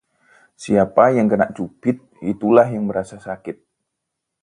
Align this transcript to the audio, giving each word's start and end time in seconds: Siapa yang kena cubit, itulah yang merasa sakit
Siapa 0.63 1.05
yang 1.17 1.27
kena 1.31 1.47
cubit, 1.57 1.97
itulah 2.31 2.65
yang 2.75 2.83
merasa 2.89 3.15
sakit 3.25 3.57